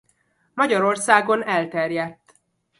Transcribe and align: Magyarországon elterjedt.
Magyarországon 0.53 1.43
elterjedt. 1.45 2.35